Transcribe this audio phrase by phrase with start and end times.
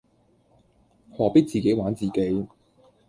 [1.15, 2.47] 何必自己玩自己